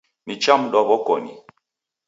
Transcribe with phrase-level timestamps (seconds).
[0.27, 1.33] Nichamdwa w'okoni.